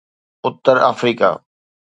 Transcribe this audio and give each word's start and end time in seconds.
Uttar 0.47 0.77
Africa 0.89 1.29